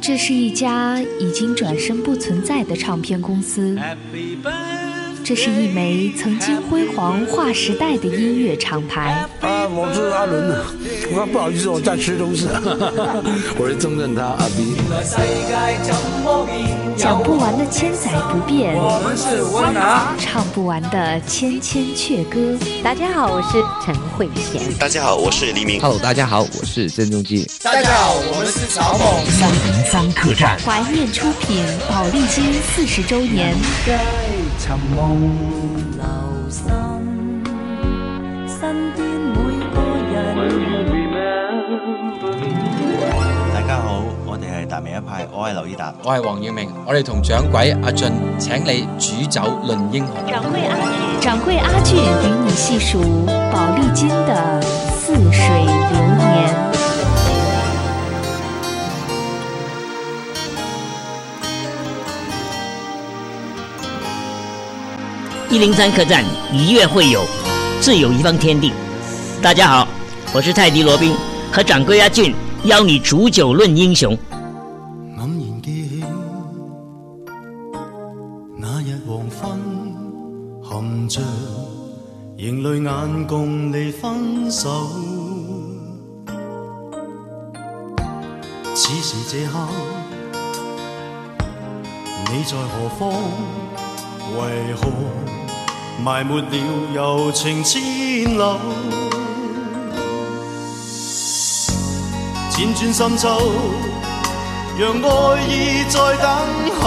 [0.00, 3.76] 这是一家已经转身不存在的唱片公司。
[5.24, 9.28] 这是一枚曾经辉煌划时代的音乐厂牌。
[9.68, 10.64] 啊，我是阿伦啊，
[11.12, 12.48] 我不好意思，我在吃东西。
[13.60, 14.74] 我是曾正他阿 B。
[16.96, 20.14] 讲不完的千载不变，我们是温拿。
[20.18, 22.56] 唱不完的千千阙歌。
[22.82, 24.76] 大家好，我是陈慧娴。
[24.78, 25.78] 大家好，我是黎明。
[25.80, 27.46] Hello，大家好，我是郑中基。
[27.62, 29.26] 大家好，我们是曹猛。
[29.26, 33.54] 三零三客栈怀念出品宝丽金四十周年。
[34.58, 35.20] 寻梦
[35.96, 36.04] 留
[36.50, 36.64] 心，
[38.48, 39.47] 身边每个人。
[43.52, 50.14] 大家好，我哋系达明一派，我系刘以达，我系黄耀明，我哋同掌柜阿俊，请你煮酒论英雄。
[50.30, 53.00] 掌柜阿俊，掌柜阿俊与你细数
[53.52, 56.54] 宝丽金的似水流年。
[65.50, 66.22] 一零三客栈，
[66.52, 67.24] 一月会友，
[67.80, 68.72] 自有一方天地。
[69.42, 69.88] 大家好，
[70.34, 71.14] 我是泰迪罗宾，
[71.50, 72.34] 和掌柜阿俊
[72.64, 74.16] 邀你煮酒论英雄。
[75.16, 76.04] 黯然记起
[78.56, 79.58] 那日黄昏，
[80.62, 81.22] 含着
[82.36, 84.68] 盈泪眼共你分手。
[88.74, 89.58] 此时这刻，
[92.30, 93.10] 你在何方？
[94.36, 94.88] 为何？
[96.04, 96.46] 埋没了
[96.94, 98.38] 柔情千缕，
[102.58, 103.28] 辗转深秋，
[104.76, 105.08] 让爱
[105.46, 106.28] 意在等
[106.80, 106.82] 候。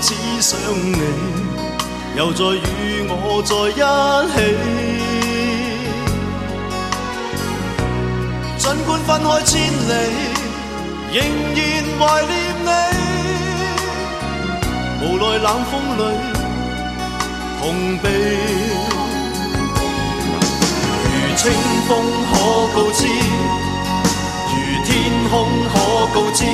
[0.00, 0.98] 只想你
[2.16, 3.80] 又再与我在一
[4.34, 4.36] 起，
[8.58, 9.92] 尽管分开千里，
[11.12, 11.16] 仍
[11.54, 11.62] 然
[12.00, 12.34] 怀念
[12.66, 12.70] 你。
[15.00, 16.02] 无奈冷风里。
[17.60, 17.62] 痛
[18.02, 18.04] 悲，
[21.04, 21.40] 如清
[21.86, 21.90] 风
[22.32, 22.34] 可
[22.74, 23.00] 告知，
[25.30, 25.74] 空可
[26.14, 26.44] 告知，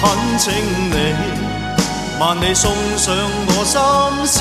[0.00, 0.02] 恳
[0.38, 0.52] 请
[0.90, 0.94] 你，
[2.20, 3.14] 万里送上
[3.48, 3.80] 我心
[4.26, 4.36] 事。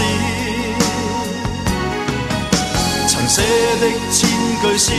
[3.08, 3.42] 曾写
[3.80, 4.30] 的千
[4.62, 4.92] 句诗，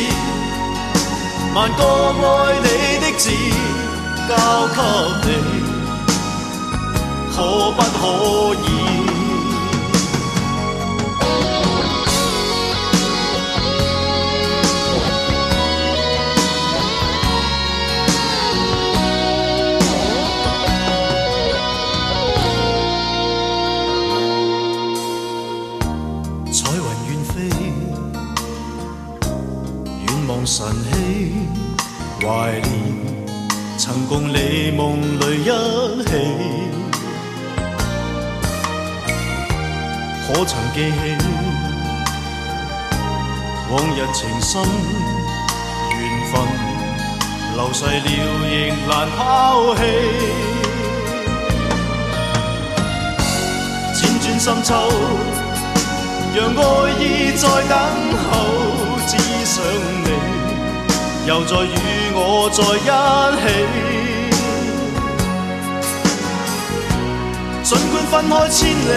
[1.55, 1.83] 万个
[2.23, 2.25] 爱
[2.63, 2.67] 你
[3.01, 3.31] 的字，
[4.29, 4.31] 交
[4.75, 4.77] 给
[5.25, 5.29] 你，
[7.35, 7.37] 可
[7.73, 8.01] 不可
[8.65, 9.18] 以？
[43.71, 44.63] 往日情深
[45.91, 45.99] 缘
[46.33, 46.41] 分，
[47.55, 47.91] 流逝了
[48.49, 48.51] 仍
[48.89, 49.81] 难抛弃。
[53.95, 54.73] 辗转深秋，
[56.35, 56.61] 让爱
[56.99, 57.03] 意
[57.37, 57.77] 在等
[58.25, 58.33] 候，
[59.07, 59.13] 只
[59.45, 59.55] 想
[60.03, 60.09] 你。
[61.27, 61.77] 又再与
[62.15, 62.89] 我在一
[63.43, 63.47] 起，
[67.65, 68.91] 尽管分开千里，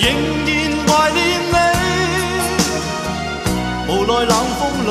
[0.00, 0.04] 仍
[0.44, 0.48] 然
[0.88, 1.37] 怀念。
[4.18, 4.90] 在冷风里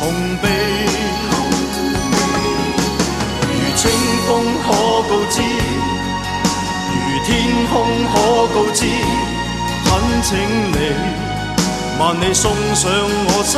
[0.00, 0.08] 痛
[0.40, 0.48] 悲，
[3.42, 3.84] 如清
[4.26, 4.30] 风
[4.64, 4.66] 可
[5.02, 5.36] 告知，
[6.94, 7.28] 如天
[7.66, 7.74] 空
[8.14, 8.14] 可
[8.54, 8.80] 告知，
[9.84, 9.92] 恳
[10.22, 10.32] 请
[10.72, 10.74] 你。
[12.00, 12.90] 万里送上
[13.28, 13.54] 我心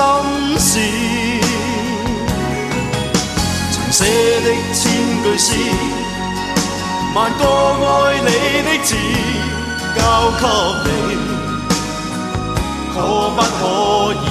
[0.59, 0.81] 事，
[3.71, 4.03] 曾写
[4.41, 4.83] 的千
[5.23, 5.55] 句诗，
[7.15, 7.45] 万个
[7.87, 8.27] 爱你
[8.67, 8.97] 的字，
[9.95, 10.03] 交
[10.41, 10.43] 给
[11.07, 11.15] 你，
[12.99, 14.27] 可不可以？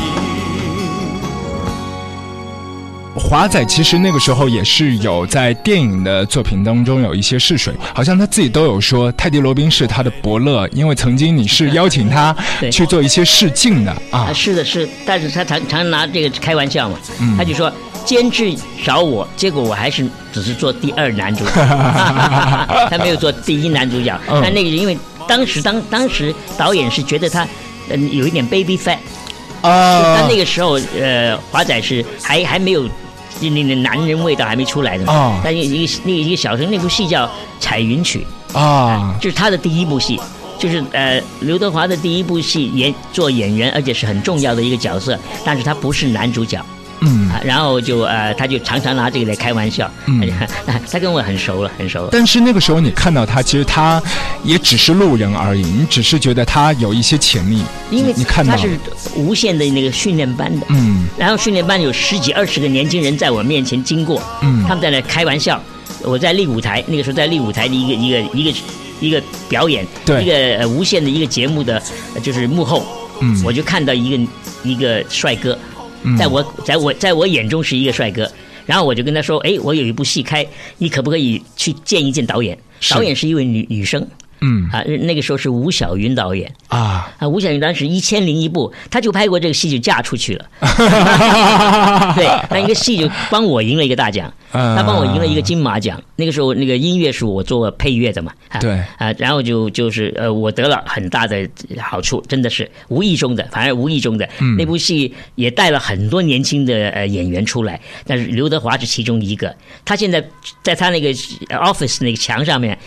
[3.15, 12.35] 华仔其实那个时候也是有在电影的作品当中有一些试水，好像他自己都有说泰迪罗宾是他的伯乐，因为曾经你是邀请他
[12.71, 14.31] 去做一些试镜的啊。
[14.33, 16.97] 是的，是，但是他常常拿这个开玩笑嘛，
[17.37, 17.71] 他就说
[18.05, 18.55] 监制
[18.85, 21.51] 找我，结果我还是只是做第二男主角，
[22.89, 24.17] 他没有做第一男主角。
[24.27, 24.97] 但那个因为
[25.27, 27.45] 当时当当时导演是觉得他
[27.89, 28.97] 嗯有一点 baby fat
[29.61, 32.87] 啊，但那个时候呃华仔是还还没有。
[33.39, 35.39] 那那男人味道还没出来呢啊！
[35.43, 37.23] 但一个那一个小生那部戏叫
[37.59, 38.25] 《彩云曲》
[38.57, 40.19] 啊，就是他的第一部戏，
[40.57, 46.59] 就是呃刘德华的第一部戏演做演员，而且是很重要的一个角色，但是他不是男主角
[47.01, 49.89] 嗯，然后就呃，他就常常拿这个来开玩笑。
[50.07, 50.27] 嗯，
[50.91, 52.09] 他跟我很熟了，很熟了。
[52.11, 54.01] 但是那个时候你看到他，其实他
[54.43, 57.63] 也只是路人而已，你只是觉得他有一些潜力。
[57.91, 58.77] 因为你看到他是
[59.15, 65.61] 无限的那个训练班的，嗯，然后训练班有十几二十个年轻人在我面前经过，嗯，他们在那开玩笑。
[66.03, 68.57] 我在立舞台，那个时候在立舞台的一个一个一个
[68.99, 71.81] 一个表演，对，一个无限的一个节目的
[72.21, 72.83] 就是幕后，
[73.19, 74.31] 嗯，我就看到一个
[74.63, 75.57] 一个帅哥。
[76.17, 78.31] 在我在我在我眼中是一个帅哥，
[78.65, 80.45] 然后我就跟他说：“哎，我有一部戏开，
[80.77, 82.57] 你可不可以去见一见导演？
[82.91, 84.07] 导演是一位女女生。”
[84.41, 90.45] 嗯啊，那个时候是吴晓云导演啊啊，吴晓云当时一千零一部，他就拍过这个戏就嫁出去了。
[92.15, 96.01] 对，那一个戏就帮我赢了一个大奖，他帮我赢了一个金马奖。
[96.15, 101.47] 那个时候那个音乐是我做配乐的嘛，对啊，然后就就是呃，我得了很大的
[101.79, 110.23] 好处，真的是无意中的，反而无意中的那部戏也带了很多年轻的呃演员出来，但是刘德华是其中一个，他现在
[110.61, 111.13] 在他那个
[111.49, 112.77] office 那个墙上面。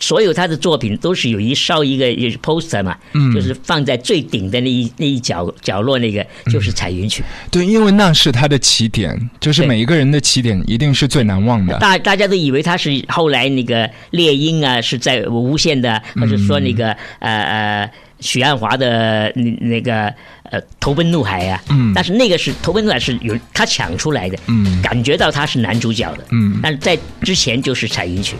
[0.00, 2.06] 所有他的作品都是有一烧一个
[2.38, 7.22] poster 嘛，嗯，就是放在最顶的那一那一角角落，那个就是彩云曲。
[7.50, 11.78] 对，因为那是他的起点，就是每一个人的起点一定是最难忘的。
[11.78, 20.12] 大大家都以为他是后来那个猎鹰啊，是在无线的，或者说那个呃呃许鞍华的那那个。
[20.50, 28.34] 呃，投奔怒海呀，嗯，但是那个是投奔怒海是有他抢出来的，嗯，感觉到他是男主角的，嗯，但是在之前就是彩云曲。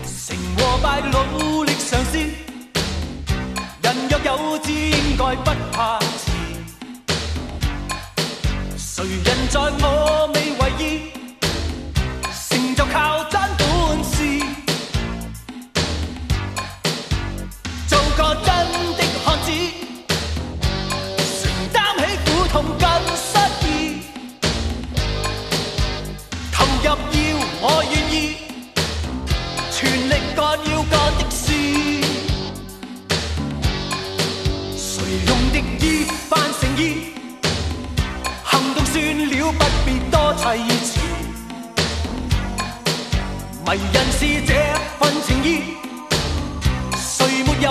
[9.51, 10.10] 在我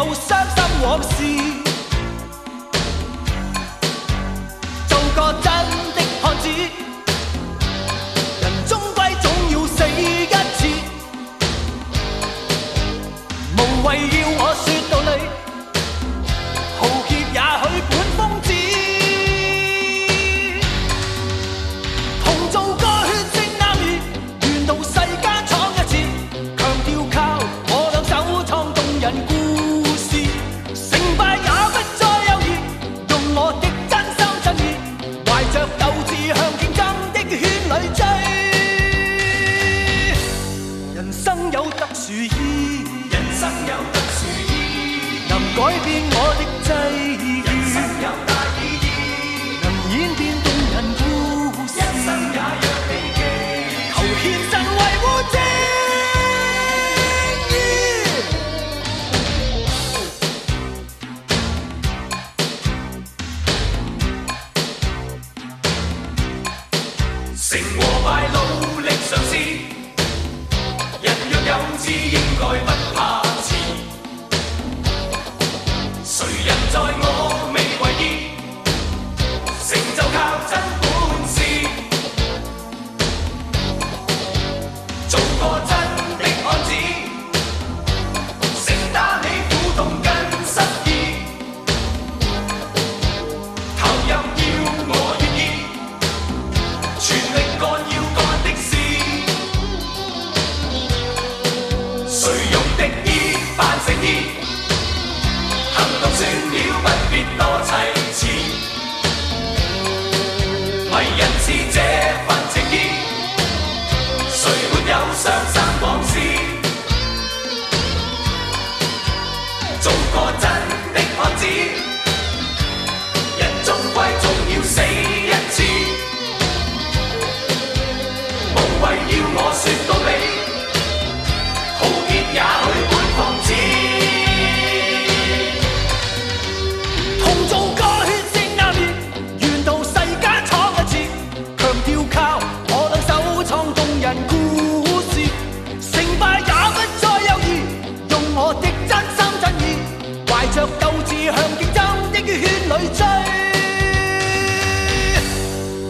[0.06, 1.49] 有伤心往事？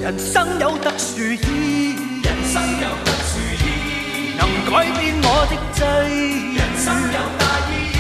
[0.10, 6.58] 人生有特殊意，人生有特殊意，能改变我的际遇。
[6.58, 7.96] 人生有大意义，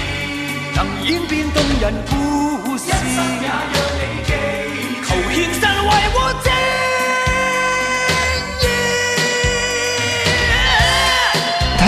[0.76, 2.86] 能演变动人故事。
[2.88, 4.28] 一生也让你记，
[5.06, 6.50] 求献身维护正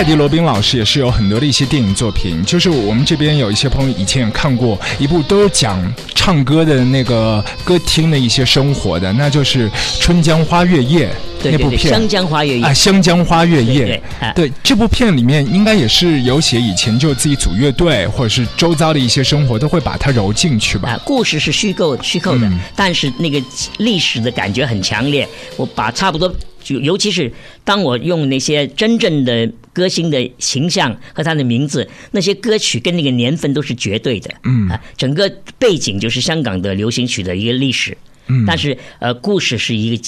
[0.01, 5.79] 泰迪罗宾老师也是有很多的一些电影作品，就是我们这边有一些朋友以前也看过一部都是讲
[6.15, 11.07] 唱歌的那个歌厅的一些生活的，那就是《春江花月夜》
[11.43, 14.01] 那部片，《湘江花月夜》啊，《湘江花月夜》
[14.33, 20.89] 对对，这部片里面应该也是有写以前就自己组乐队或者是周遭的一些生活，都会把它揉进去吧。
[20.89, 23.39] 啊，故事是虚构虚构的，但是那个
[23.77, 25.29] 历史的感觉很强烈。
[25.57, 26.33] 我把差不多。
[26.61, 27.31] 就尤其是
[27.63, 40.03] 当我用那些真正的歌星的形象和他的名字，那些歌曲跟那个年份都是绝对的，嗯啊，整个背景就是香港的流行曲的一个历史，嗯，但是呃，故事是一个。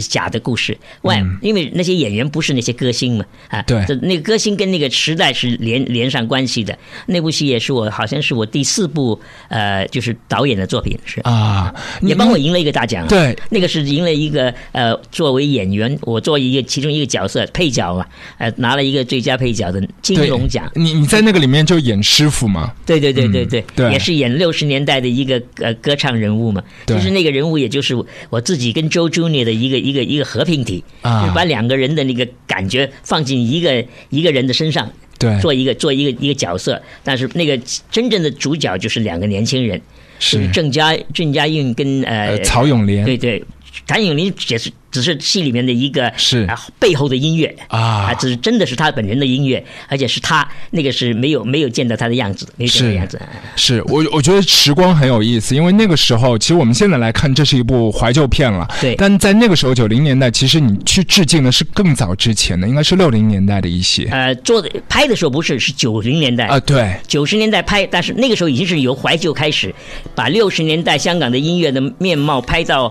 [0.00, 6.76] 假的故事，外，因为那些演员不是那些歌星嘛，啊，对，那个歌星跟那个时代是连连上关系的。
[7.06, 13.06] 那部戏也是我，好像是我第四部，呃，就是导演的作品是啊，也帮我赢了一个大奖。
[13.08, 18.04] 对，那个是赢了一个呃，作为演员，我做一个其中一个角色配角嘛，
[18.38, 20.70] 呃，拿了一个最佳配角的金龙奖。
[20.74, 22.72] 你你在那个里面就演师傅嘛？
[22.84, 26.62] 对对对对对，对，也是演六十年代的一个呃歌唱人物嘛。
[26.86, 27.94] 就是那个人物也就是
[28.30, 30.56] 我自己跟周 Junior 的一个一个一个和平。
[30.66, 37.56] 体就是把两个人的那个感觉放进一个一个人的身上，对，做一个做一个一个角色，但是那个
[37.88, 39.80] 真正的主角就是两个年轻人，
[40.18, 40.50] 是。
[40.50, 43.40] 郑家郑家韵跟呃曹永廉，对对，
[43.86, 44.72] 谭咏麟也是。
[44.96, 53.20] 只是戏里面的一个是啊背后的音乐啊，只是真的是他本人的音乐，而且是他那个是没有没有见到他的样子，没有见到样子。
[53.56, 58.66] 是我我觉得时光很有意思，因为那个时候其实我们现在来看，这是一部怀旧片了。
[58.80, 64.04] 对，但在那个时候九零年代，其实你去致敬的是更早之前的，应该是六零年代的一些。
[64.10, 69.74] 呃，做的拍的时候不是是九零年代啊，对，九十年代拍，但是那个时候已经是由怀旧开始，
[70.14, 72.90] 把六十年代香港的音乐的面貌拍到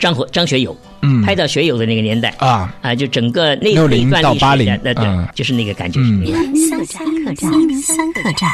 [0.00, 0.76] 张和张学友。
[1.04, 6.00] 嗯，拍到学友的那个年代啊啊，就整个那六零到八零，那对，就是那个感觉。
[6.00, 6.24] 嗯，
[6.68, 7.50] 三三客栈，
[7.82, 8.48] 三客栈。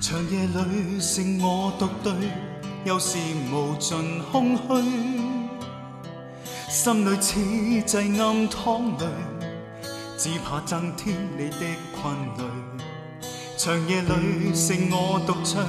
[0.00, 2.12] 长夜里剩我独对，
[2.84, 3.16] 又是
[3.52, 3.96] 无尽
[4.30, 4.62] 空虚，
[6.68, 7.08] 心里
[8.20, 9.06] 暗淌泪，
[10.18, 11.56] 只怕增添你的
[11.94, 12.44] 困累。
[13.56, 15.64] 长夜里剩我独唱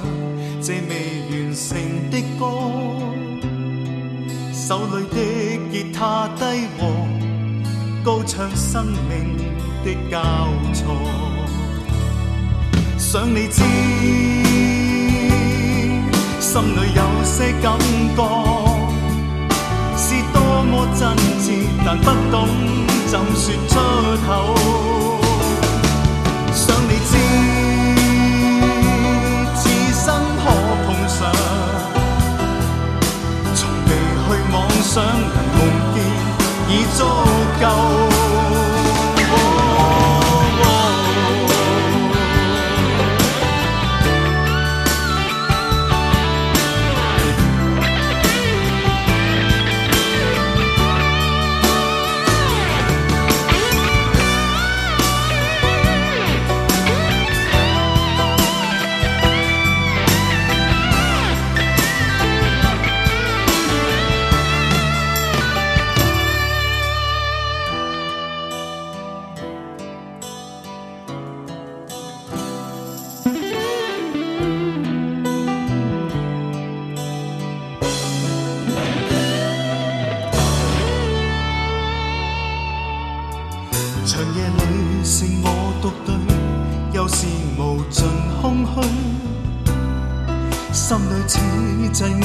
[0.60, 1.78] 这未完成
[2.10, 2.44] 的歌。
[4.52, 5.16] 手里的
[5.72, 6.86] 吉怕低和，
[8.04, 9.36] 高唱生命
[9.84, 10.22] 的交
[10.72, 10.94] 错。
[12.96, 13.64] 想你知，
[16.38, 17.76] 心里有些感
[18.16, 18.20] 觉，
[19.96, 21.08] 是多么真
[21.40, 22.46] 挚，但不懂
[23.08, 23.74] 怎说出
[24.24, 24.97] 口。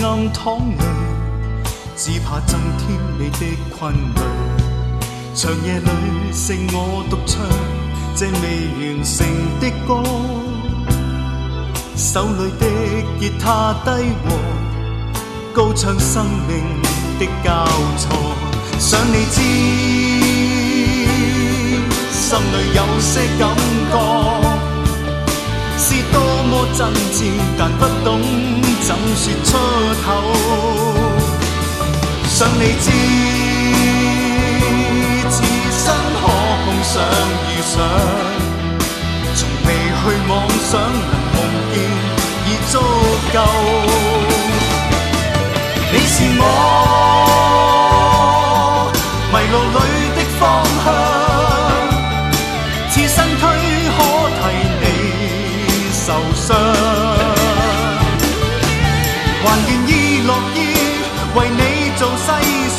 [0.03, 0.83] 暗淌泪，
[1.95, 4.21] 只怕增添你的困累。
[5.33, 5.89] 长夜里
[6.33, 7.41] 剩我独唱
[8.13, 9.25] 这未完成
[9.61, 10.03] 的歌，
[11.95, 12.65] 手里的
[13.17, 13.89] 吉他低
[14.25, 14.27] 和，
[15.53, 16.81] 高唱生命
[17.17, 17.65] 的交
[17.97, 18.35] 错。
[18.79, 19.41] 想你知，
[22.11, 23.41] 心里有些感
[23.89, 24.52] 觉。
[25.77, 27.17] 是多么真挚，
[27.57, 28.21] 但不懂
[28.81, 29.49] 怎说出
[30.03, 30.07] 口。
[32.27, 32.85] 想你知，
[35.29, 35.33] 此
[35.71, 35.85] 生
[36.19, 36.21] 可
[36.63, 36.91] 碰上
[37.49, 37.75] 遇上，
[39.35, 39.67] 从未
[39.99, 40.31] 去妄
[40.69, 41.37] 想能梦
[41.73, 41.75] 见
[42.45, 42.73] 已足
[43.33, 43.35] 够。
[45.91, 46.41] 你是我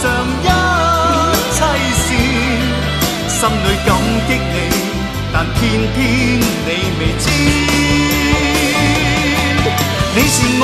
[0.05, 0.07] 常
[0.43, 0.45] 一
[1.57, 1.59] 切
[2.05, 2.07] 事，
[3.27, 3.89] 心里感
[4.29, 4.57] 激你，
[5.33, 5.59] 但偏
[5.95, 5.97] 偏
[6.67, 6.69] 你
[6.99, 7.25] 未知。
[10.15, 10.63] 你是我，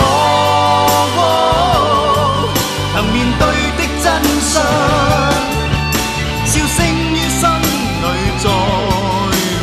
[2.95, 3.43] 能面对
[3.79, 4.07] 的真
[4.43, 4.53] 相。
[6.45, 6.79] 笑声
[7.15, 7.43] 于心
[8.03, 8.05] 里
[8.43, 8.45] 再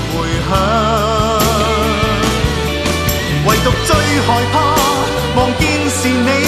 [0.09, 0.13] 回
[0.49, 0.51] 响，
[3.45, 3.89] 唯独最
[4.25, 4.55] 害怕
[5.35, 6.46] 望见是你。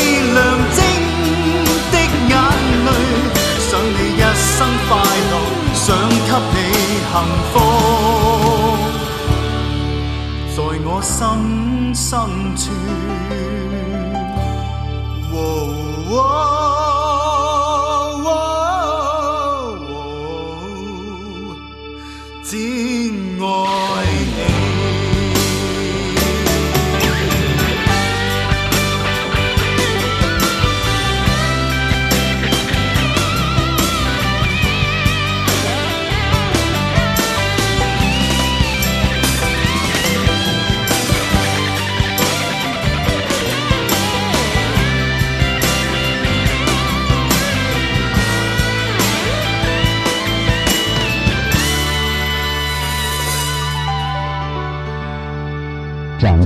[4.60, 4.92] 生快
[5.32, 5.34] 乐。
[5.74, 6.18] 想给
[6.52, 6.68] 你
[7.08, 7.14] 幸
[7.54, 7.56] 福，
[10.54, 11.16] 在我心
[11.96, 12.08] 深
[12.58, 12.62] 处。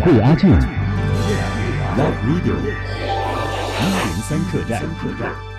[0.04, 5.53] 掌柜阿俊，Love Radio 一零三客栈。